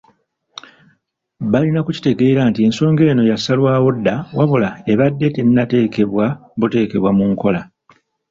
Balina 1.51 1.79
kukitegeera 1.85 2.41
nti 2.49 2.59
ensonga 2.67 3.03
eno 3.11 3.23
yasalwawo 3.31 3.89
dda 3.97 4.15
wabula 4.37 4.69
ebadde 4.91 5.27
tennateekebwa 5.35 6.25
buteekebwa 6.59 7.11
mu 7.17 7.25
nkola. 7.31 7.61